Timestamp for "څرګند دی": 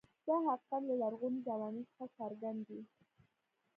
2.17-2.79